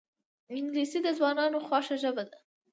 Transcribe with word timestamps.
انګلیسي 0.55 0.99
د 1.03 1.07
ځوانانو 1.17 1.57
خوښه 1.67 1.95
ژبه 2.03 2.23
ده 2.29 2.35